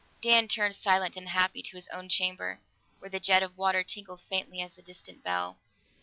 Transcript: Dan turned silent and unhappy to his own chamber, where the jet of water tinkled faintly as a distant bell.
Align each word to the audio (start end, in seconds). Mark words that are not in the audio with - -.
Dan 0.23 0.47
turned 0.47 0.73
silent 0.73 1.15
and 1.15 1.27
unhappy 1.27 1.61
to 1.61 1.77
his 1.77 1.87
own 1.89 2.09
chamber, 2.09 2.59
where 2.97 3.11
the 3.11 3.19
jet 3.19 3.43
of 3.43 3.55
water 3.55 3.83
tinkled 3.83 4.21
faintly 4.21 4.59
as 4.59 4.75
a 4.79 4.81
distant 4.81 5.23
bell. 5.23 5.59